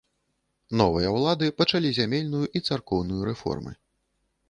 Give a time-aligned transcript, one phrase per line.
[0.81, 3.81] Новыя ўлады пачалі зямельную і царкоўную рэформы.